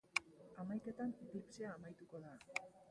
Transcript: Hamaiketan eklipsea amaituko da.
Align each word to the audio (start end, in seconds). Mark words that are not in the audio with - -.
Hamaiketan 0.61 1.13
eklipsea 1.27 1.77
amaituko 1.77 2.25
da. 2.29 2.37